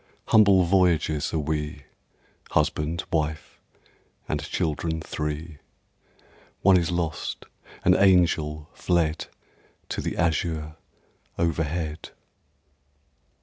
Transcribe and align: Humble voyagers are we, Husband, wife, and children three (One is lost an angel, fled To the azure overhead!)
Humble 0.29 0.63
voyagers 0.63 1.31
are 1.31 1.37
we, 1.37 1.83
Husband, 2.49 3.03
wife, 3.13 3.59
and 4.27 4.41
children 4.41 4.99
three 4.99 5.59
(One 6.63 6.75
is 6.75 6.89
lost 6.89 7.45
an 7.85 7.95
angel, 7.95 8.67
fled 8.73 9.27
To 9.89 10.01
the 10.01 10.17
azure 10.17 10.75
overhead!) 11.37 12.09